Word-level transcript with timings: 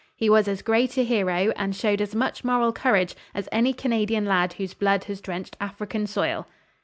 He 0.15 0.31
was 0.31 0.47
as 0.47 0.63
great 0.63 0.97
a 0.97 1.03
hero, 1.03 1.53
and 1.55 1.75
showed 1.75 2.01
as 2.01 2.15
much 2.15 2.43
moral 2.43 2.73
courage, 2.73 3.13
as 3.35 3.47
any 3.51 3.71
Canadian 3.71 4.25
lad 4.25 4.53
whose 4.53 4.73
blood 4.73 5.03
has 5.03 5.21
drenched 5.21 5.55
African 5.61 6.07
soil." 6.07 6.47